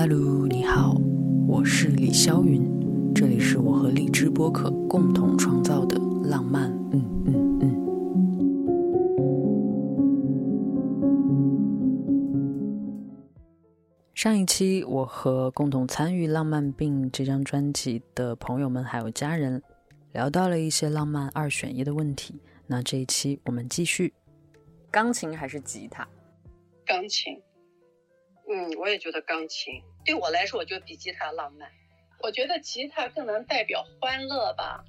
[0.00, 0.94] Hello，你好，
[1.48, 2.62] 我是李霄云，
[3.12, 7.74] 这里是我和荔枝播客共同创造的浪漫，嗯嗯嗯。
[14.14, 19.60] 上一期，我和共同参与《浪漫病》这张专辑的朋友们还有家人，
[20.12, 22.40] 聊到了一些浪漫二选一的问题。
[22.68, 24.14] 那这一期我们继续，
[24.92, 26.06] 钢琴还是吉他？
[26.86, 27.36] 钢琴。
[28.50, 31.70] 嗯，我也觉得钢琴对我来说，我觉得比吉他浪漫。
[32.20, 34.84] 我觉得吉他更能代表欢乐吧，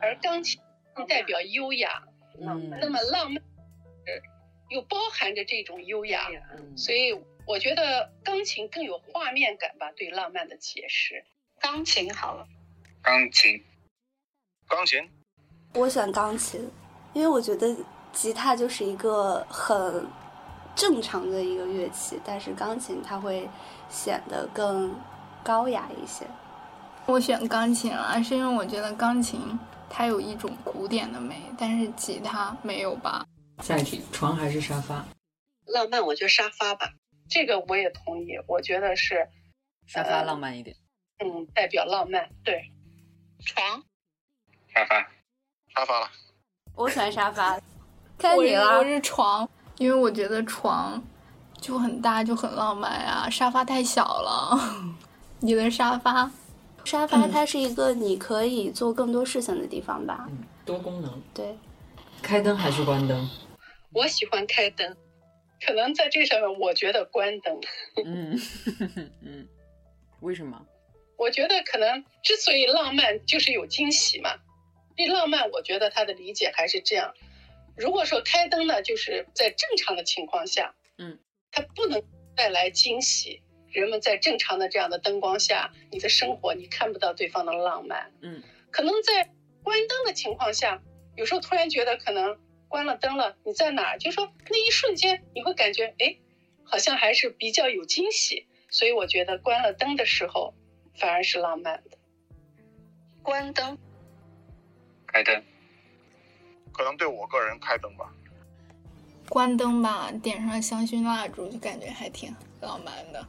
[0.00, 0.60] 而钢琴
[0.92, 2.02] 更代表优雅。
[2.38, 3.42] 嗯，那么浪漫，
[4.68, 6.28] 又包含着这种优雅，
[6.76, 11.24] 所以我觉得钢琴更有画面感吧，对浪漫的解释。
[11.60, 12.46] 钢琴好了，
[13.02, 13.64] 钢琴，
[14.68, 15.08] 钢琴，
[15.74, 16.70] 我选钢琴，
[17.14, 17.74] 因为我觉得
[18.12, 20.06] 吉他就是一个很。
[20.76, 23.48] 正常的一个乐器，但是钢琴它会
[23.88, 24.94] 显得更
[25.42, 26.26] 高雅一些。
[27.06, 33.24] 我选钢琴啊，是因为我觉得钢琴它有一种古典的美，但是吉他没有吧。
[33.62, 35.02] 下一题，床还是沙发？
[35.64, 36.92] 浪漫，我觉得沙发吧。
[37.28, 39.26] 这个我也同意，我觉得是
[39.86, 40.76] 沙发浪漫一点。
[41.18, 42.28] 嗯，代表浪漫。
[42.44, 42.70] 对，
[43.44, 43.82] 床，
[44.74, 45.00] 沙发，
[45.74, 46.10] 沙发了。
[46.74, 47.58] 我选沙发。
[48.18, 49.48] 看你了，我是床。
[49.78, 51.02] 因为我觉得床
[51.60, 53.28] 就很大，就很浪漫啊。
[53.30, 54.58] 沙发太小了，
[55.40, 56.30] 你的沙发，
[56.84, 60.26] 沙发它是一个你可以做更多事情的地方吧？
[60.30, 61.22] 嗯，多功能。
[61.34, 61.56] 对，
[62.22, 63.28] 开灯还是关灯？
[63.92, 64.96] 我喜欢开灯，
[65.66, 67.58] 可能在这上面，我觉得关灯。
[68.04, 68.38] 嗯
[69.22, 69.46] 嗯，
[70.20, 70.60] 为什么？
[71.18, 74.30] 我觉得可能之所以浪漫，就是有惊喜嘛。
[74.94, 77.12] 对浪漫，我觉得他的理解还是这样。
[77.76, 81.18] 如果说开灯呢，就是在正常的情况下，嗯，
[81.50, 82.02] 它不能
[82.34, 83.42] 带来惊喜。
[83.70, 89.30] 人们在正常的这样的灯光下，你的生活你看不到对方的浪漫，嗯，可能在
[89.62, 90.82] 关灯的情况下，
[91.14, 93.98] 有时候突然觉得可能关了灯了，你在哪儿？
[93.98, 96.16] 就说那一瞬间你会感觉，哎，
[96.64, 98.46] 好像还是比较有惊喜。
[98.70, 100.54] 所以我觉得关了灯的时候
[100.94, 101.98] 反而是浪漫的。
[103.22, 103.78] 关灯，
[105.06, 105.42] 开灯。
[106.76, 108.12] 可能对我个人开灯吧，
[109.30, 113.26] 关灯吧，点上香薰蜡烛就感觉还挺浪漫的。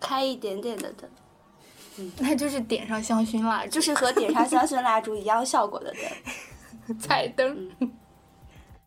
[0.00, 1.08] 开一点点的灯，
[1.98, 6.98] 嗯，那就是点上香薰蜡烛，就是和点上香薰蜡烛一样效果的灯。
[6.98, 7.70] 彩灯。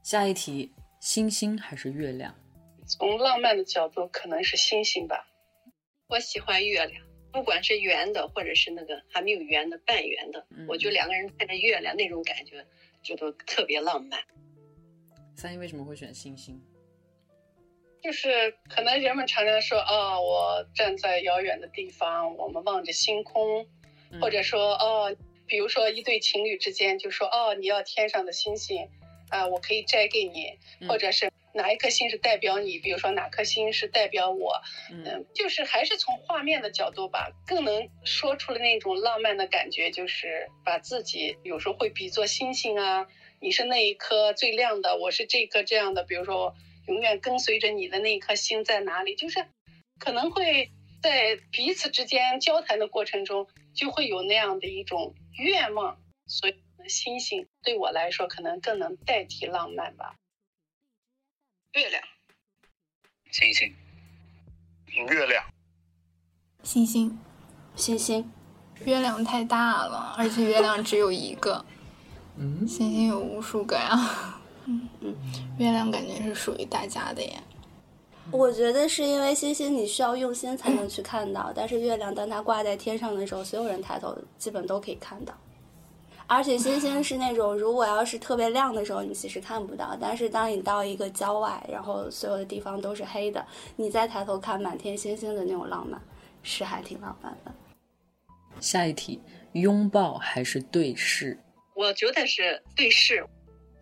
[0.04, 2.36] 下一题，星星还是月亮？
[2.86, 5.26] 从浪漫的角度，可能是星星吧。
[6.08, 7.02] 我喜欢月亮，
[7.32, 12.68] 不管是圆的，或者是那个还没有圆的半圆的，我就两个人看着月亮那种感觉。
[13.06, 14.20] 觉得特别浪漫。
[15.38, 16.60] 三一为什么会选星星？
[18.02, 23.66] 就是可能人们常常说，哦，我站在遥远的地方，我们望着星空，
[24.22, 25.16] 或者说，哦，
[25.48, 28.90] 比如说一对情侣之间就说，哦，你要天上的星星，
[29.36, 30.58] 啊，我可以摘给你，
[30.88, 43.08] 或者是哪一颗星是代表你，比如说哪颗星是代表我，嗯，就是还是从画面的角度吧，更能说出了那种浪漫的感觉，就是把自己有时候会比作星星啊，
[43.42, 46.56] 你是那一颗最亮的，我是这颗这样的，比如说。
[46.88, 49.16] 永远跟随着你的那一颗星在哪里？
[49.16, 49.44] 就是
[49.98, 50.70] 可能会
[51.02, 55.98] 在彼此之间交谈的过程中，就会有那样的一种愿望。
[56.28, 56.54] 所以，
[56.88, 60.16] 星星对我来说，可能更能代替浪漫吧。
[61.74, 62.04] 月亮，
[63.32, 63.76] 星星，
[64.88, 65.44] 月亮，
[66.64, 67.20] 星星，
[67.76, 68.32] 星星，
[68.86, 71.66] 月亮太大了，而且月亮只有一个。
[72.38, 74.42] 嗯，星星有无数个呀。
[74.66, 75.16] 嗯嗯，
[75.58, 77.42] 月亮感觉是属于大家的耶。
[78.32, 85.38] 我觉得是因为星星你需要用心才能去看到，但是月亮当它挂在天上的时候，所有人抬头基本都可以看到。
[86.28, 96.02] 而且星星是那种，如果要是特别亮的时候，你其实看不到；但是当你到一个郊外，然后所有的地方都是黑的，你再抬头看满天星星的那种浪漫，
[96.42, 97.54] 是还挺浪漫的。
[98.60, 99.22] 下一题，
[99.54, 101.38] 拥抱还是对视？
[101.76, 103.24] 我觉得是对视。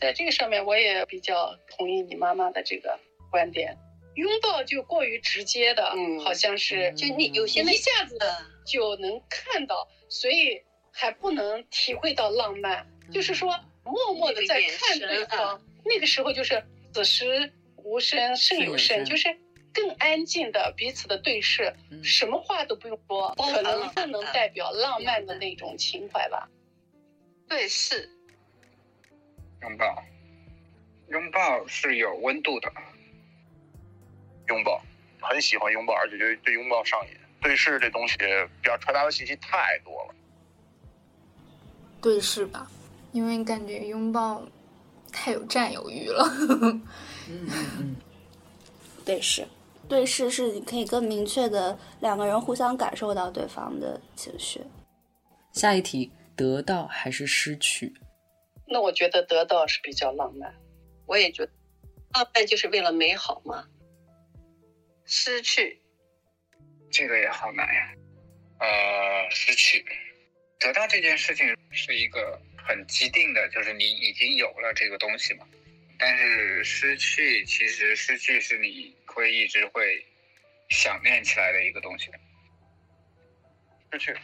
[0.02, 3.00] 在这个上面，我也比较同意你妈妈的这个
[3.32, 3.78] 观点。
[4.16, 8.18] 拥抱就过于直接的，嗯，好像是就你有些一下子
[8.66, 10.62] 就能看到，所以
[10.94, 12.88] 还不能体会到浪漫。
[13.12, 13.54] 就是说，
[13.84, 16.64] 默默的在看对方，那个时候就是
[16.94, 19.38] 此时无声胜有声，就是
[19.74, 26.48] 更安静的彼此的对视，什么话都不用说，可能更能代表浪漫的那种情怀吧。
[27.50, 28.10] 对视。
[29.62, 30.04] 拥抱，
[31.10, 32.72] 拥抱是有温度的。
[34.48, 34.82] 拥抱，
[35.22, 37.18] 很喜欢拥抱，而且对对拥抱上瘾。
[37.42, 38.26] 对视这东西比
[38.64, 40.16] 较传达的信息太多了。
[42.04, 42.70] 对视吧，
[43.14, 44.46] 因为感觉拥抱
[45.10, 46.26] 太有占有欲了。
[46.38, 46.82] 嗯
[47.30, 47.96] 嗯嗯，
[49.06, 49.48] 对视，
[49.88, 54.62] 对视是你可以更明确的两个人互相感受到对方的情绪。
[55.54, 57.94] 下一题，得到还是失去？
[58.68, 60.54] 那我觉得得到是比较浪漫，
[61.06, 61.52] 我也觉得
[62.14, 63.64] 浪漫就是为了美好嘛。
[65.06, 65.82] 失去，
[66.92, 67.94] 这个也好难呀。
[68.60, 69.86] 呃，失去，
[70.64, 75.46] 得到这件事情是一个很既定的，就是你已经有了这个东西嘛。
[76.00, 80.02] 但是失去，其实失去是你会一直会
[80.70, 82.10] 想念起来的一个东西。
[83.92, 84.16] 失去，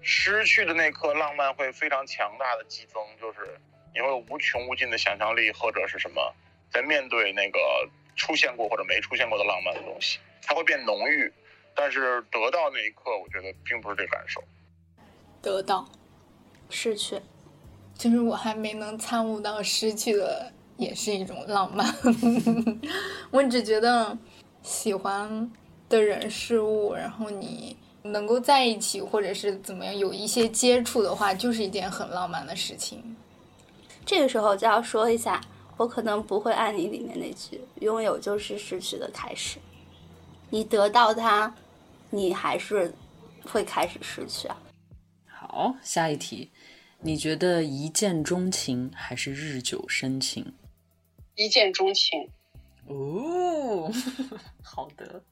[0.00, 3.58] 失去的那刻，浪漫会非常强大的激增，就是
[3.92, 6.32] 你会无穷无尽的想象力，或者是什么，
[6.70, 11.32] 在面对那个出现过或者没出现过的浪漫的东西，它会变浓郁。
[11.74, 14.40] 但是得到那一刻，我觉得并不是这感受。
[15.44, 15.86] 得到，
[16.70, 17.20] 失去，
[17.98, 21.94] 就是我还没能参悟到失去的也是一种浪漫。
[23.30, 24.16] 我只觉得
[24.62, 25.52] 喜欢
[25.90, 33.14] 的人事物，然后你能够在一起，或者是怎么样有一些接触的话，就是一件很浪漫的事情。
[34.06, 35.40] 这个时候就要说一下，
[35.76, 39.58] 我可能不会爱你里面那句“拥有就是失去的开始”。
[40.48, 41.54] 你得到它，
[42.10, 42.94] 你还是
[43.50, 44.56] 会开始失去啊。
[45.54, 46.50] 好，下一题，
[47.02, 50.52] 你觉得一见钟情还是日久生情？
[51.36, 52.28] 一见钟情，
[52.88, 53.88] 哦，
[54.64, 55.22] 好的，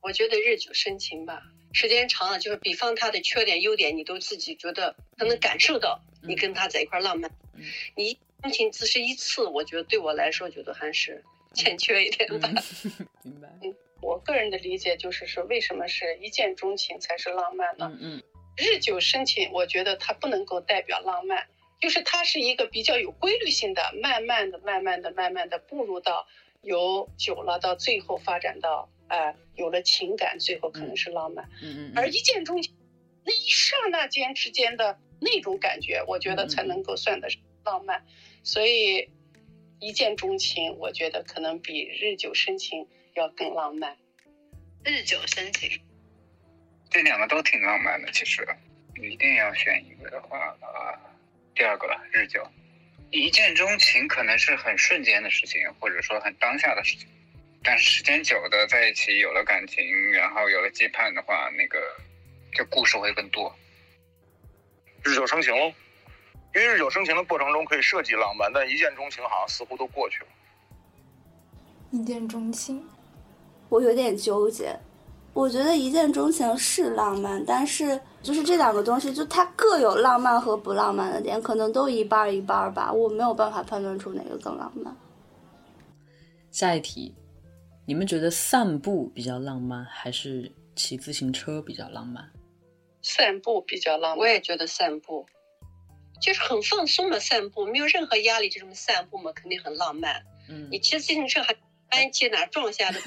[0.00, 1.42] 我觉得日久生情吧。
[1.74, 7.30] 时间长了，就是比方他的缺点、优点，你都自己觉得他能感受到，你跟他在一块儿浪漫。
[7.54, 7.62] 嗯
[7.94, 11.22] 你一见钟情只是一次，我觉得对我来说，觉得还是
[11.52, 12.50] 欠缺一点吧。
[12.84, 13.48] 嗯，明白。
[13.62, 17.88] 嗯我个人的理解就是说，为什么是一见钟情才是浪漫呢？
[18.00, 18.22] 嗯嗯
[18.56, 21.46] 日久生情，我觉得它不能够代表浪漫，
[21.80, 26.26] 就是它是一个比较有规律性的，慢慢的、慢慢的、慢慢的步入到
[26.60, 31.48] 由久了到最后发展到呃有了情感，最后可能是浪漫。
[31.62, 32.74] 嗯嗯，而一见钟情，
[33.24, 38.04] 那一刹那间之间的那种感觉，我觉得才能够算得上浪漫。
[38.44, 39.08] 所以
[39.80, 43.96] 一见钟情，我觉得可能比日久生情要更浪漫。
[44.84, 45.80] 日久生情。
[46.92, 48.46] 这两个都挺浪漫的，其实
[48.96, 51.00] 一定要选一个的话，啊，
[51.54, 52.46] 第二个了，日久。
[53.10, 57.08] 一见钟情可能是很瞬间的事情，或者说很当下的事情，
[57.62, 61.78] 但是时间久的在一起，有了感情，然后有了羁绊的话，那个
[62.54, 63.54] 就故事会更多。
[65.02, 65.72] 日久生情喽，
[66.54, 70.26] 因为日久生情的过程中可以设计浪漫，但一见钟情好像似乎都过去了。
[71.90, 72.86] 一见钟情，
[73.70, 74.78] 我有点纠结。
[75.34, 82.92] 我觉得一见钟情是浪漫，但是就是这两个东西，就它各有浪漫和不浪漫的点，可能都一半儿一半儿吧。
[82.92, 84.94] 我没有办法判断出哪个更浪漫。
[86.50, 87.14] 下一题，
[87.86, 92.30] 你们觉得散步比较浪漫，还是骑自行车比较浪漫？
[93.00, 95.26] 散步比较浪漫，我也觉得散步
[96.20, 100.22] 就是很放松的散步，没有任何压力，就这么散步嘛，肯定很浪漫。
[100.50, 101.56] 嗯你骑自行车还
[101.92, 103.00] 万一骑哪儿撞下的，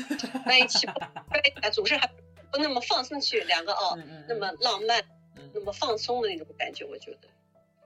[0.46, 2.08] 万一起不摔一下，总是还
[2.52, 5.02] 不那么放松去，两个哦，那么浪漫，
[5.36, 7.28] 嗯那么放松的那种感觉，我觉得。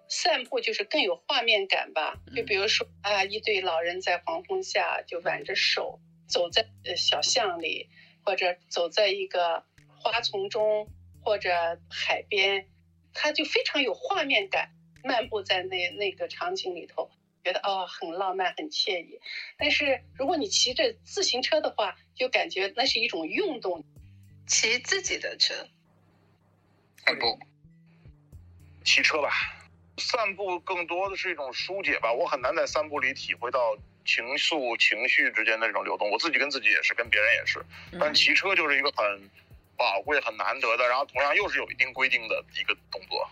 [0.07, 7.89] 散步就是更有画面感吧，就比如说啊，一对老人在黄昏下就挽着手走在呃小巷里，
[8.25, 9.63] 或者走在一个
[10.00, 10.88] 花丛中，
[11.23, 11.51] 或者
[11.89, 12.67] 海边，
[13.13, 14.71] 他就非常有画面感。
[15.01, 17.09] 漫步在那那个场景里头，
[17.43, 19.19] 觉得哦很浪漫很惬意。
[19.58, 23.84] 但是如果你骑着自行车的话，就感觉那是一种运动，
[24.48, 25.53] 骑自己的车。
[27.05, 27.39] 散步，
[28.84, 29.31] 骑车吧，
[29.98, 32.12] 散步更多的是一种疏解吧。
[32.13, 36.12] 我很难在散步里体会到情愫、情绪之间的这种流动。
[36.12, 37.60] 我自己跟自己也是，跟别人也是。
[37.93, 39.29] 嗯但骑车就是一个很
[39.75, 43.27] 宝贵、很难得的，然后同样又是有一定规定的一个动作。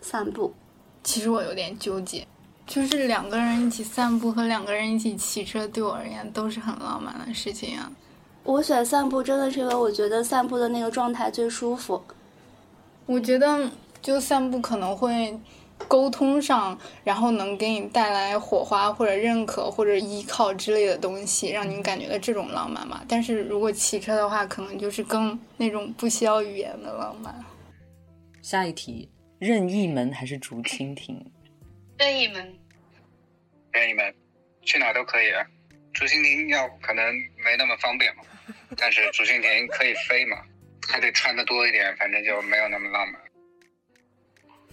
[0.00, 0.54] 散步，
[1.02, 2.24] 其实我有点纠结，
[2.68, 7.90] 就是两个人一起散步和两个人一起骑车，对我而言都是很浪漫的事情啊。
[8.44, 12.00] 我选散步真的是因为我觉得散步的那个状态最舒服。
[13.06, 13.70] 我觉得
[14.02, 15.34] 就散步可能会
[15.88, 23.02] 沟通上，然后能给你带来火花或者认可或者依靠之类的东西，让你感觉到这种浪漫吧。
[23.08, 27.34] 但是如果骑车的话，可能就是更那种不需要语言的浪漫。
[28.42, 31.24] 下一题，任意门还是竹蜻蜓？
[31.98, 32.58] 任意门，
[33.72, 34.14] 任意门，
[34.62, 35.44] 去哪都可以啊。
[35.92, 37.04] 竹蜻蜓要可能
[37.44, 38.22] 没那么方便嘛，
[38.78, 40.36] 但是竹蜻蜓可以飞嘛，
[40.88, 43.20] 还得穿的多一点，反正就没有那么浪漫。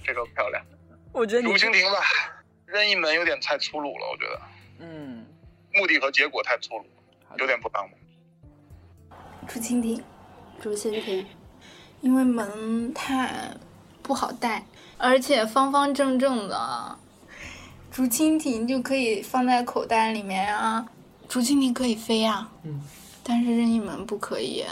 [0.04, 0.64] 这个漂亮，
[1.12, 2.00] 我觉得竹蜻蜓吧，
[2.68, 4.42] 任意门有点太粗鲁了，我觉得。
[4.80, 5.26] 嗯，
[5.74, 6.86] 目的和结果太粗鲁，
[7.38, 9.20] 有点不浪漫。
[9.48, 10.04] 竹蜻蜓，
[10.62, 11.26] 竹蜻蜓，
[12.02, 13.56] 因为门太
[14.04, 14.64] 不好带，
[15.00, 17.00] 而且方方正正的，
[17.96, 20.86] 竹蜻蜓就可以放在口袋里面啊。
[21.30, 22.82] 竹蜻蜓可以飞啊，嗯，
[23.24, 24.66] 但是任意门不可以。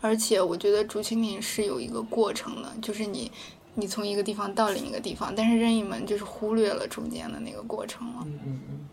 [0.00, 3.28] 而且我觉得竹蜻蜓是有一个过程的，就是你
[3.74, 8.20] 你从一个地方到另一个地方，但是任意门就是忽略了中间的那个过程了。
[8.24, 8.88] 嗯嗯嗯，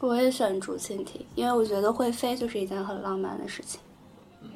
[0.00, 3.78] 我也选竹蜻蜓，因为我觉得会飞就是一件很浪漫的事情。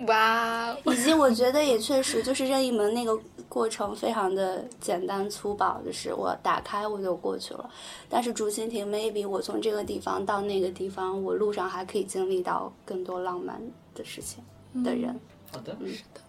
[0.06, 3.16] 哇，以及我觉得也确实就是任意门那个
[3.48, 7.70] 过程非常的简单粗暴，就是我打开我就过去了。
[8.08, 13.60] 但是竹蜻蜓，maybe 我从这个地方到那个地方，我路上还可以经历到更多浪漫
[13.94, 14.42] 的事情
[14.82, 15.18] 的人。
[15.52, 16.20] 好的，嗯是的，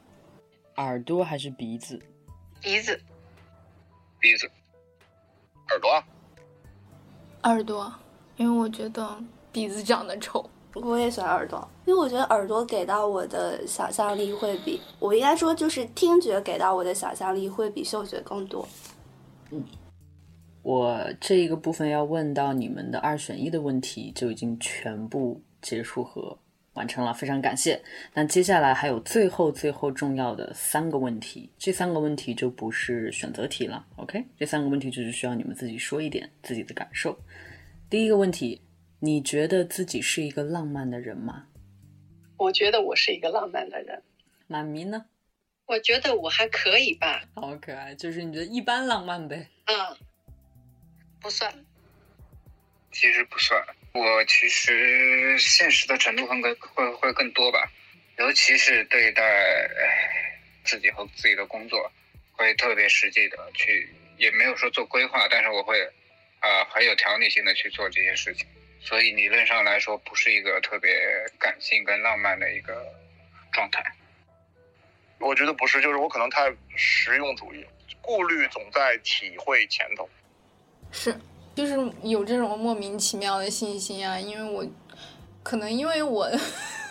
[0.76, 2.00] 耳朵还是鼻子？
[2.60, 3.00] 鼻子，
[4.20, 4.50] 鼻子，
[5.70, 6.04] 耳朵啊，
[7.44, 7.94] 耳朵，
[8.38, 9.18] 因为我觉得
[9.52, 10.50] 鼻子长得丑。
[10.74, 18.66] 我也喜欢耳朵，因为我觉得耳朵给到我的想象力会比我应该说就是听觉给到我的想象力会比嗅觉更多。
[19.52, 19.62] 嗯
[20.64, 26.38] 我这一个部分要问到你们的二选一的问题就已经全部结束和
[26.76, 27.84] 完成了，非常感谢。
[28.14, 34.24] 那接下来还有最后最后重要的三个问题，这三个问题就不是选择题了，OK？
[34.40, 37.18] 这三个问题就是需要你们自己说一点自己的感受。
[37.90, 38.62] 第一个问题，
[39.00, 41.48] 你觉得自己是一个浪漫的人吗？
[42.42, 44.02] 我觉得我是一个浪漫的人，
[44.48, 45.06] 妈咪呢？
[45.68, 49.48] 我觉得我还可以吧，好可爱，就是你觉得一般浪漫呗。
[49.66, 49.98] 嗯，
[51.22, 51.54] 不算，
[52.92, 53.64] 其实不算。
[53.94, 57.72] 我其实现实的程度会更会会更多吧，
[58.18, 61.92] 尤其是对待哎自己和自己的工作，
[62.32, 65.80] 会特别实际的去，也没有说做规划，但是我会
[66.40, 68.48] 啊、很有条理性的去做这些事情。
[68.84, 70.92] 所以理论上来说，不是一个特别
[71.40, 72.86] 感性跟浪漫的一个
[73.54, 73.84] 状态。
[75.20, 77.64] 我觉得不是，就是我可能太实用主义，
[78.02, 80.10] 顾虑总在体会前头。
[80.92, 81.16] 是，
[81.56, 84.66] 就是有这种莫名其妙的信心啊，因为我
[85.44, 86.28] 可能因为我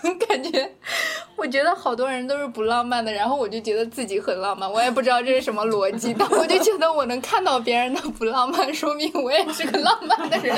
[0.26, 0.71] 感觉，
[1.37, 10.57] 我觉得好多人都是不浪漫的，然后我就觉得自己很浪漫，我也不知道这是什么逻辑，但我就觉得我能看到别人的不浪漫，说明我也是个浪漫的人。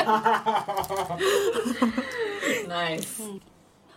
[2.69, 3.41] nice，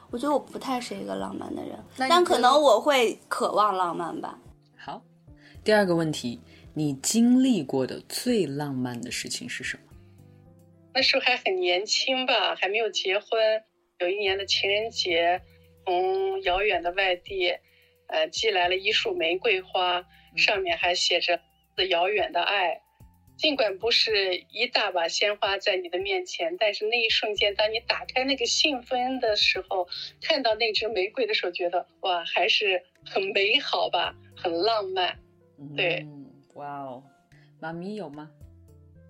[0.10, 4.38] 我觉得我不太是一个浪漫的人，但可能我会渴望浪漫吧。
[4.78, 5.02] 好。
[5.64, 6.40] 第二个问题，
[6.74, 9.84] 你经历过的最浪漫的事情是什么？
[10.94, 13.30] 那时候还很年轻吧，还没有结婚。
[14.00, 15.42] 有一年的情人节，
[15.86, 17.50] 从遥远的外地，
[18.08, 21.40] 呃，寄来了一束玫瑰花，上面还写着
[21.90, 22.82] “遥远的爱”。
[23.38, 29.88] 尽管不是一大把鲜花在你的面前，但是那一瞬间，当你打开那个信封的时候，
[30.22, 35.20] 看到那支玫瑰的时候，觉得哇，还是很美好吧，很浪漫。
[35.76, 37.04] 对嗯，哇哦，
[37.62, 38.30] 妈咪有吗？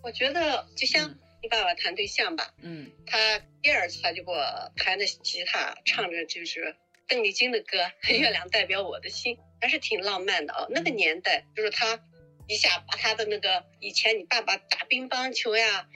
[0.03, 1.15] 我觉得就像
[1.47, 6.75] 爸爸谈对象吧，嗯他第二次他就给我弹着吉他，唱着就是
[7.07, 7.77] 邓丽君的歌
[8.17, 10.67] 《月亮代表我的心》，还是挺浪漫的哦。
[10.69, 11.99] 那个嗯年代，就是他
[12.47, 15.87] 一下把他的那个以前你爸爸打乒乓球呀、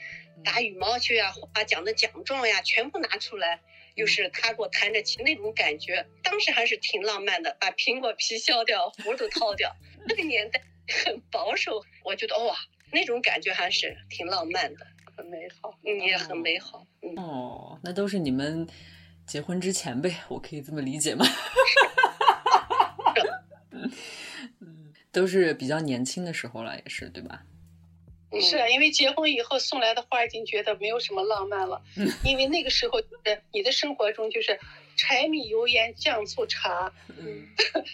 [0.43, 3.61] 打羽毛球呀、获奖的奖状呀，全部拿出来。
[3.95, 7.57] 又是他给我弹着琴，那种感觉，当时还是挺浪漫的。
[7.59, 9.75] 把苹果皮削掉，核都掏掉。
[10.07, 10.61] 那个年代
[11.03, 12.55] 很保守，我觉得哇，
[12.93, 14.87] 那种感觉还是挺浪漫的。
[15.19, 16.85] 很美好，嗯，也很美好。
[17.01, 18.65] 嗯，哦，那都是你们
[19.25, 21.25] 结婚之前呗，我可以这么理解吗？
[24.61, 27.43] 嗯，都是比较年轻的时候了，也是对吧？
[28.31, 31.81] 嗯是啊，因为结婚以后送来的花已经觉得没有什么浪漫了，
[32.23, 34.57] 因为那个时候就是你的生活中就是
[34.99, 37.47] 柴米油盐酱醋茶，嗯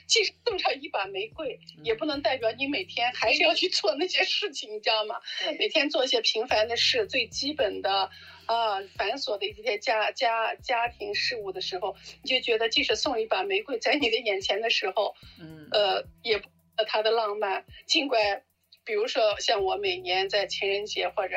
[0.07, 5.21] 即使送上一把玫瑰，也不能代表你每天还是要去做那些事情，你知道吗？
[5.59, 8.09] 每天做一些平凡的事，最基本的
[8.47, 16.49] 啊繁琐的一些家家家庭事务的时候，你就觉得即使送一把玫瑰在你的眼前的时候，嗯呃，也不
[16.87, 17.65] 它的浪漫。
[17.85, 18.41] 尽管，
[18.83, 21.35] 比如说像我每年在情人节或者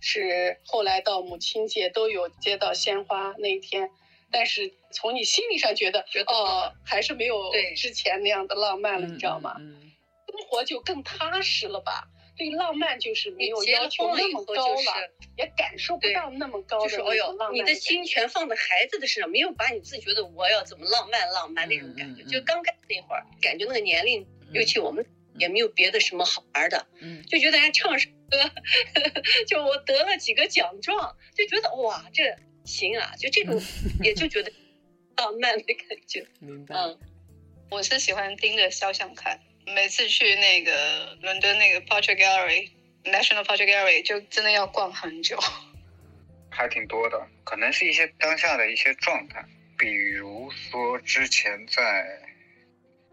[0.00, 3.90] 是后来到母亲节都有接到鲜花那一天，
[4.30, 9.56] 但是从你心理上觉得觉得哦，还是没有之前那样的浪漫了，你知道吗？
[9.58, 9.90] 嗯
[10.30, 12.06] 生活就更踏实了吧？
[12.36, 22.22] 对浪漫就是没有要求那么高了，也感受不到那么高的就是哎呦那种浪，漫你的心全放在孩子的身上，没有把你自己觉得我要怎么浪漫浪漫那种感觉。
[22.22, 25.04] 就刚开始那会儿，感觉那个年龄，尤其我们
[25.36, 28.38] 也没有别的什么好玩的，嗯就觉得哎唱首歌，
[29.46, 33.60] 就我得了几个奖状，就觉得哇这行啊，就这种
[34.02, 34.52] 也就觉得
[35.16, 36.26] 浪漫的感觉。
[36.40, 36.74] 明白。
[36.76, 36.98] 嗯，
[37.70, 42.70] 我是喜欢盯着肖像看，每次去那个伦敦那个 Portrait Gallery。
[43.02, 45.38] National Portrait Gallery 就真的要逛很久，
[46.52, 49.42] 还挺多的，可能是一些当下的一些状态，
[49.78, 52.20] 比如说之前在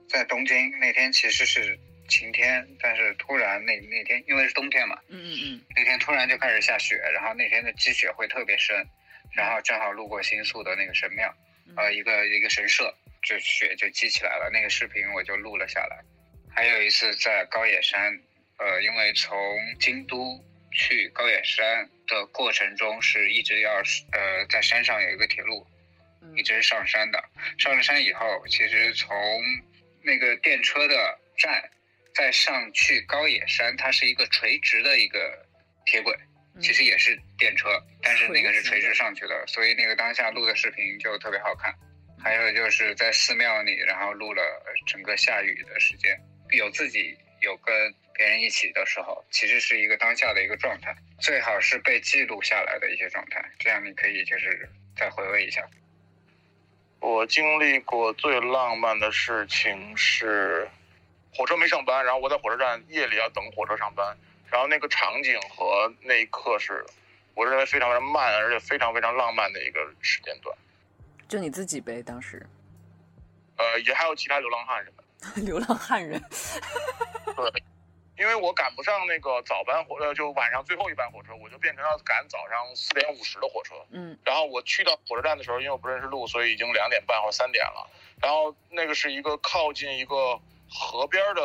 [0.09, 8.75] 在东京那天其实是晴天，但是突然那那天因为是冬天嘛，嗯嗯那天突然就开始下雪，然后那天的积雪会特别深，
[9.31, 11.33] 然后正好路过新宿的那个神庙，
[11.75, 15.99] 呃，一个一个神社，就雪就积起来了，那个视频我就录了下来。
[16.49, 18.19] 还有一次在高野山，
[18.57, 19.37] 呃，因为从
[19.79, 23.71] 京都去高野山的过程中是一直要
[24.11, 25.65] 呃在山上有一个铁路，
[26.21, 27.23] 嗯一直上山的。
[27.57, 29.15] 上了山以后，其实从
[30.01, 31.69] 那个电车的站
[32.15, 35.45] 再上去高野山，它是一个垂直的一个
[35.85, 36.26] 铁轨，嗯
[36.59, 37.69] 其实也是电车，
[38.01, 41.73] 但是那个是垂直上去的，所以那个当下录的视频就特别好看。
[42.19, 44.43] 还有就是在寺庙里，然后录了
[44.87, 46.19] 整个下雨的时间，
[46.51, 55.63] 有自己有跟别人一起的时候，其实是一个当下的一个状态，最好是被记录下来的一些状态，这样你可以就是再回味一下。
[56.99, 60.67] 我经历过最浪漫的事情是，
[61.31, 64.17] 火车没上班，然后我在火车站夜里要等火车上班，
[64.49, 66.85] 然后那个场景和那一刻是，
[67.35, 70.57] 我认为非常非常慢，而且非常非常浪漫的一个时间段。
[71.27, 72.45] 就你自己呗，当时
[73.57, 75.41] 呃，也还有其他流浪汉什么的。
[75.43, 76.21] 流浪汉人。
[77.35, 77.63] 对，
[78.17, 83.75] 因为我赶不上那个早班火，呃，就晚上最后一班火车，我就变成要赶早上四点五十的火车。
[83.91, 87.89] 嗯然后我去到火车站的时候，因为我不认识路，所以已经两点半或者三点了。
[88.21, 90.39] 然后那个是一个靠近一个
[90.69, 91.41] 河边的，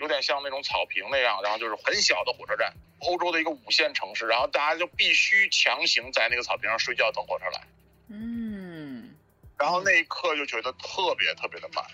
[0.00, 4.26] 有点像那种草坪那样，然后就是很小的火车站，欧洲的一个五线城市。
[4.26, 7.60] 然后大家就必须强行在那个草坪上睡觉等火车来。
[8.08, 9.14] 嗯
[9.58, 11.84] 然后那一刻就觉得特别特别的慢。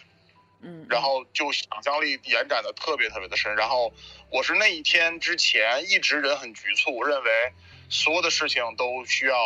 [0.63, 3.55] 嗯，然后就想象力延展的特别特别的深。
[3.57, 3.93] 然后
[4.31, 7.31] 我是那一天之前一直人很局促，认为
[7.91, 9.37] 所有的事情都需要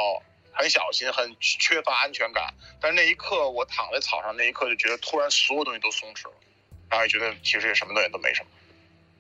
[0.53, 2.55] 很小心，很缺乏安全感。
[2.81, 6.35] 但那一刻我躺在草上，那一刻就觉得突然所有东西都松弛了，
[6.91, 8.49] 然后也觉得其实也什么东西都没什么。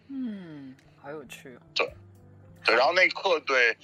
[0.08, 1.60] 嗯，好有趣哦。
[1.74, 1.88] 对，
[2.76, 3.76] 然后那一刻对。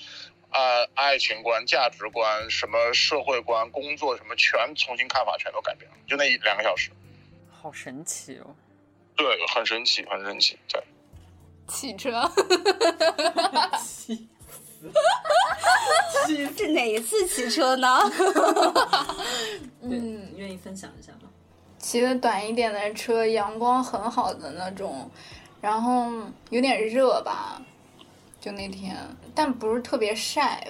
[0.53, 5.97] 呃，爱情观、价值观、什么社会观、工作什么，全重新看法，全都改变了。
[6.07, 6.91] 就那一两个小时，
[7.51, 8.55] 好神奇哦！
[9.17, 10.59] 对，很神奇，很神奇。
[10.69, 10.83] 对，
[11.67, 12.23] 汽车，
[16.57, 17.99] 是哪一次骑车呢？
[19.83, 21.26] 嗯，愿意分享一下吗？
[21.79, 25.09] 骑的短一点的车，阳光很好的那种，
[25.61, 26.11] 然后
[26.51, 27.63] 有点热吧，
[28.41, 28.97] 就那天，
[29.35, 30.67] 但不是特别晒，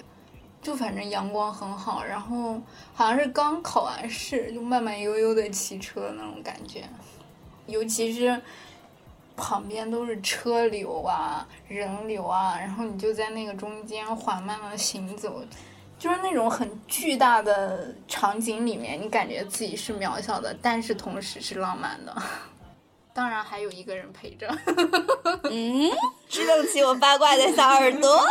[0.60, 2.60] 就反正阳光很好，然后
[2.92, 6.84] 好像是刚考完试，就慢慢悠悠的骑车那种感觉，
[7.66, 8.40] 尤其是
[9.36, 15.42] 旁边都是车流啊、人流啊，然后你就在那个中间缓慢的行走。
[15.98, 22.14] 就是那种很巨大的场景里面，你感觉自己是渺小的，但是同时是浪漫的。
[23.12, 24.46] 当然还有一个人陪着，
[25.44, 25.90] 嗯，
[26.28, 28.22] 支棱起我八卦的小耳朵。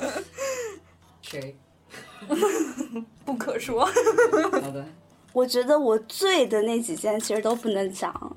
[1.22, 1.56] 谁？
[3.24, 3.84] 不可说。
[3.84, 4.84] 好的。
[5.32, 8.36] 我觉得我醉的那几件其实都不能讲，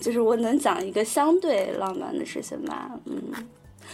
[0.00, 2.90] 就是我能讲一个相对浪漫的事情吧。
[3.06, 3.32] 嗯，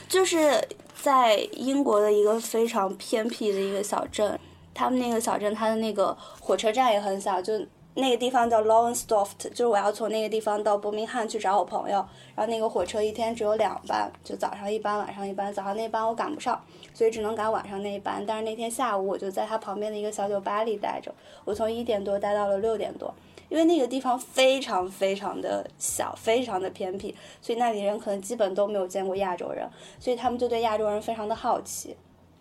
[0.08, 0.60] 就是
[0.94, 4.38] 在英国的一个非常偏僻的一个小镇，
[4.72, 7.54] 他们那个小镇它的那个火车站也很小，就
[7.94, 15.52] 那个地方叫 Lowestoft，就是我要从那个地方到伯明翰去找我朋友，然后那个火车一天只有两班，就早上一班，晚上一班。
[15.52, 16.60] 早上那班我赶不上，
[16.92, 18.22] 所以只能赶晚上那一班。
[18.26, 21.12] 但是那天下午我就在他旁边的一个小酒吧里待着，
[21.44, 23.12] 我从一点多待到了六点多。
[23.48, 29.68] 因为那个地方非常非常的小，非常的偏僻，所以那里人可能基本都没有见过亚洲人，
[30.00, 31.96] 所以他们就对亚洲人非常的好奇。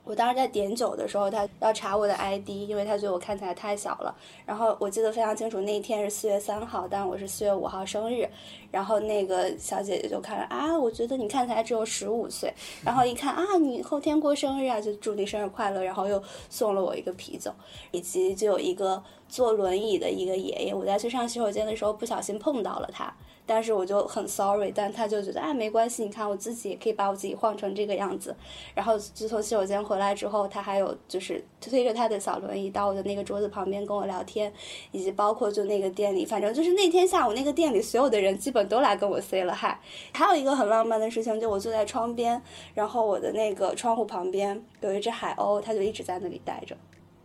[0.06, 4.15] 我当时在点酒的时候，他要查我的 ID，因为他觉得我看起来太小了。
[4.46, 8.30] 然后我记得非常清楚，那一天是四月三号，但我是四月五号生日。
[8.72, 12.54] 然后那个小姐姐就看了啊，我觉得你看起来只有十五岁。
[12.84, 15.84] 然后一看啊，你后天过生日啊，就祝你生日快乐。
[15.84, 17.52] 然后又送了我一个啤酒，
[17.91, 23.12] 以及就有一个坐轮椅的一个爷爷，我在去上洗手间的时候不小心碰到了他。
[23.46, 28.36] 但是我就很 sorry，但他就觉得哎没关系，你看我自己也可以把我自己晃成这个样子。
[28.74, 34.52] 然后自从洗手间回来之后，他还有就是推着他的小轮椅到我的那个桌子旁边跟我聊天，
[34.92, 39.76] 以及包括就那个店里，反正就是那天下午那个店里所有的人基本都来跟我 say 了 hi。
[40.14, 42.42] 还有一个很浪漫的事情，就我坐在窗边，
[42.74, 46.76] 然后我的那个窗户旁边有一只海鸥，它就一直在那里待着，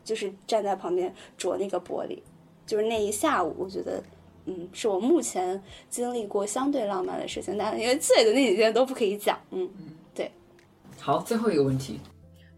[0.04, 2.18] 就是站在旁边啄那个玻璃。
[2.66, 4.02] 就是那一下午，我觉得。
[4.50, 9.40] 嗯，是我目前经历过相对浪漫的事情，但因为醉的那几天都不可以讲。
[9.52, 10.28] 嗯嗯，对。
[10.98, 12.00] 好，最后一个问题，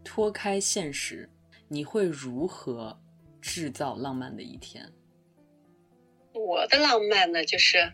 [0.02, 1.28] 脱开现实，
[1.68, 2.98] 你会如何
[3.42, 4.90] 制造浪漫的一天？
[6.32, 7.92] 我的浪漫呢，就是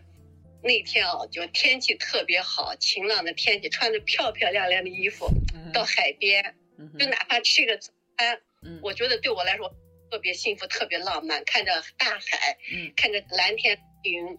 [0.63, 5.29] 那天啊，就天气特别好，晴朗的天气，穿着漂漂亮亮的衣服
[5.73, 6.55] 到海边，
[6.97, 8.39] 就哪怕吃个早餐，
[8.81, 9.69] 我觉得对我来说。
[10.11, 14.37] 特别幸福，特别浪漫，看着大海，嗯，看着蓝天云，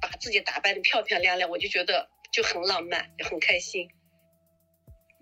[0.00, 3.88] 把自己打扮的漂漂亮亮，我就觉得就很浪漫，就很开心。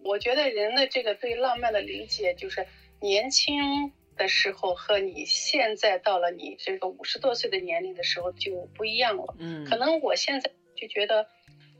[0.05, 2.67] 我觉得人的这个对浪漫的理解，就是
[3.01, 9.35] 年轻的时候和你现在到了你这个五十多岁的年龄的时候就不一样了。
[9.39, 11.27] 嗯，可能我现在就觉得，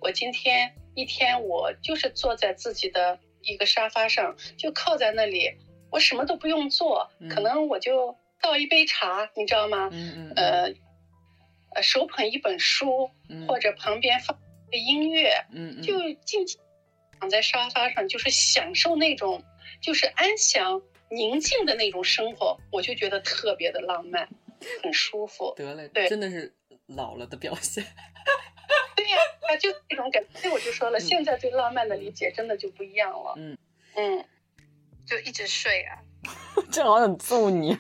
[0.01, 5.53] 我今天一天我就是坐在自己的一个沙发上，就靠在那里。
[5.91, 9.91] 我什么都不用做，可能我就倒一杯茶，你知道吗？
[9.93, 10.33] 嗯嗯。
[10.35, 10.75] 呃，
[11.75, 13.11] 呃，手捧一本书，
[13.47, 14.39] 或者旁边放
[14.71, 16.61] 个音乐，嗯嗯，就静静
[17.19, 19.43] 躺在沙发上，就是享受那种
[19.81, 24.29] 就是安详宁静的那种生活，我就觉得特别的浪漫，
[24.83, 25.55] 很舒服。
[25.57, 26.55] 得嘞，对，真的是
[26.87, 27.85] 老了的表现。
[28.97, 29.17] 对呀，
[29.49, 30.41] 啊，就这种感觉。
[30.41, 33.35] 所以我就说了，现在对浪漫的理解真的就不一样了。
[33.37, 33.57] 嗯
[33.95, 34.25] 嗯。
[35.07, 36.01] 就一直睡啊，
[36.73, 37.77] 正好想揍你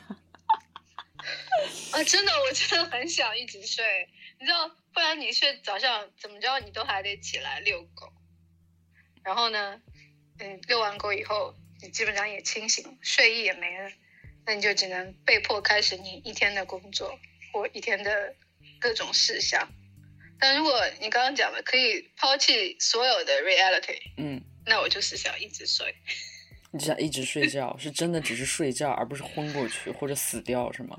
[1.95, 2.03] 啊！
[2.03, 3.85] 真的，我真的很想一直睡，
[4.41, 8.13] 你知道，不然你睡早上怎么着，你都还得起来遛狗。
[9.23, 9.81] 然后呢，
[10.41, 13.93] 嗯，遛完狗以后，你基本上也清醒，睡意也没了，
[14.45, 17.17] 那你就只能被迫开始你一天的工作
[17.53, 18.35] 或一天的
[18.81, 19.69] 各种事项。
[20.41, 25.95] 但如果你刚刚讲的可以抛弃所有的 reality，嗯，那我就是想一直睡。
[26.73, 30.99] 你想一直睡觉，是真的只是睡觉，而不是昏过去或者死掉，是吗？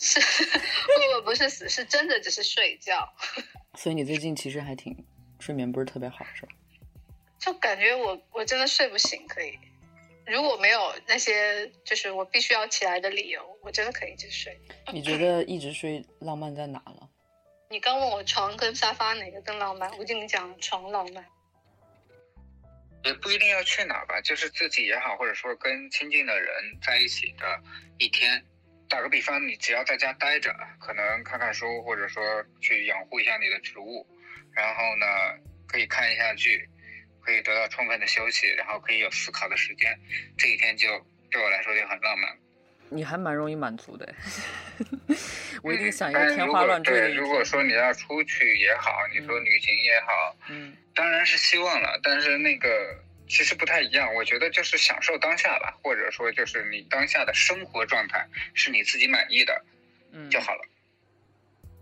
[0.00, 3.06] 是，不不不是死，是真的只是睡觉。
[3.76, 4.96] 所以你最近其实还挺
[5.38, 6.52] 睡眠不是特别好，是吧？
[7.38, 9.58] 就感觉我我真的睡不醒，可以。
[10.26, 14.58] 如果没有那些就是我必须要起来的理由，我真的可以一直睡。
[14.92, 17.08] 你觉得一直睡浪漫在哪了？
[17.68, 21.24] 你刚问我床跟沙发哪个更浪漫，我就跟你讲床浪漫。
[23.04, 26.50] 也不一定要去哪吧，就是自己也好，或者说跟亲近的人
[26.82, 27.62] 在一起的
[27.98, 28.42] 一天。
[28.90, 34.04] 打个比方，你只要在家待着，可能看看书，或者说去养护一下你的植物，
[34.52, 35.06] 然后呢，
[35.68, 36.68] 可以看一下剧，
[37.24, 39.96] 可以得到充分的休息，然后可以有思考的时间，
[40.36, 40.88] 这一天就
[41.30, 42.36] 对我来说就很浪漫。
[42.92, 44.12] 你还蛮容易满足的，
[45.62, 47.06] 我一定想一个天花乱坠的。
[47.06, 52.98] 对，如果说你要出去也好，你说旅行也好，嗯，当然是希望了，但是那个
[53.30, 54.12] 其实不太一样。
[54.14, 59.64] 我觉得就是享受当下吧，或者说就是你当下的生活状态是你自己满意的，
[60.12, 60.64] 嗯，就好了。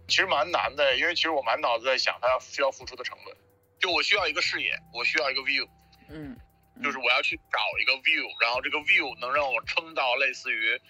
[0.07, 3.35] 其实蛮难的，因为其实我满脑子在想，他要需要付出的成本。
[3.81, 5.69] 就我需要一个视野，我需要一个 view，
[6.11, 6.39] 嗯。
[6.81, 10.81] 就是我要去找一个 view，然后这个 view 能让我撑到类似于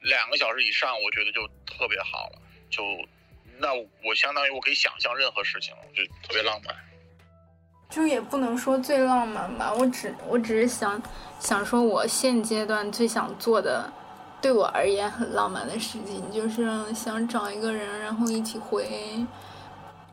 [0.00, 2.40] 两个小时以上，我觉得就特别好了。
[2.70, 2.82] 就
[3.58, 6.74] 那我相当于我可以想象任何事情，就特别浪漫。
[7.90, 11.00] 就也不能说最浪漫吧，我只我只是想
[11.40, 13.90] 想说，我现阶段最想做的，
[14.40, 19.26] 对我而言很浪漫的事情，就是想找一个人，然后一起回。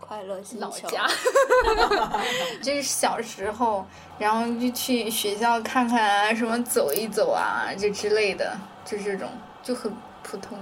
[0.08, 1.08] 快乐老家
[2.62, 3.84] 就是小时候，
[4.20, 9.28] 然后就去学校看看啊，什么走一走啊，就之类的，就这种
[9.64, 10.56] 就很普通，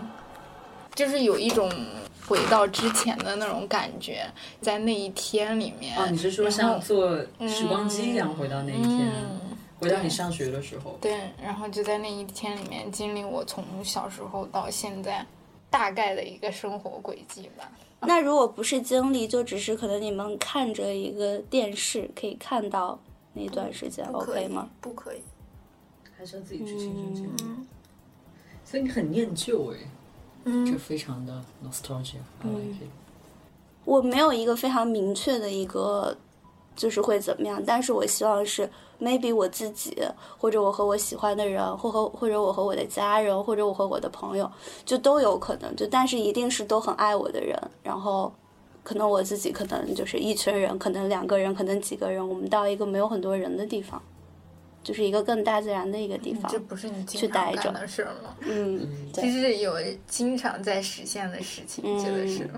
[0.95, 1.69] 就是有一种
[2.27, 4.25] 回到之前的那种感觉，
[4.61, 5.97] 在那一天里面。
[5.97, 9.11] 哦，你是说像坐时光机一样回到那一天，
[9.79, 10.97] 回到你上学的时候？
[11.01, 15.25] 对，然后就在那一天里面经历我从小时候到现在
[15.69, 17.71] 大概的一个生活轨迹吧。
[18.01, 22.99] 那如果不是经历，就只是可能你们看着一个电视可以看到
[23.33, 24.69] 那段时间，OK 吗？
[24.81, 25.21] 不可以。
[26.17, 27.43] 还是要自己去亲身经历。
[27.43, 27.67] 嗯
[28.65, 29.85] 所以你很念旧哎，就
[30.45, 32.17] 嗯非常的 nostalgia。
[32.43, 32.89] I like it。
[33.85, 36.15] 我没有一个非常明确的一个，
[36.75, 39.97] 就是会怎么样，但是我希望是 maybe 我自己，
[40.37, 44.49] 或者我和我喜欢的人，或和或者我和我的家人，或者我和我的朋友，
[44.85, 48.31] 就都有可能，就但是一定是都很爱我的人，然后。
[48.85, 54.01] 可能我自己可能就是一群人，可能两个人，可能几个人，我们到一个没有很多人的地方，
[54.83, 56.59] 就是一个更大自然的一个地方这。
[56.59, 58.35] 不是你经去待着的事儿吗？
[58.41, 62.49] 嗯，其对，实有经常在实现的事情，觉得是。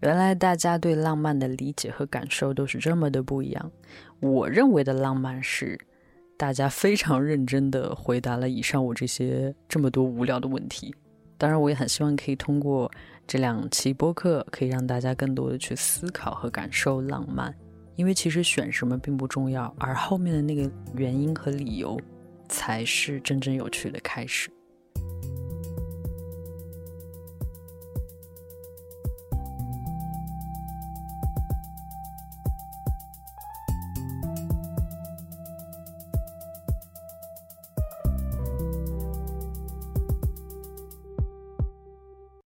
[0.00, 3.72] 原来大家对浪漫的理解和感受都是这么的不一样。
[4.20, 5.78] 我认为的浪漫是，
[6.36, 10.94] 大家非常认真的回答了以上我这些这么多无聊的问题。
[11.36, 12.90] 当然，我也很希望可以通过
[13.26, 17.52] 这两期播客，可以让大家更多的去思考和感受浪漫。
[17.98, 22.00] 因为其实选什么并不重要，而后面的那个原因和理由，
[22.48, 24.48] 才是真正有趣的开始。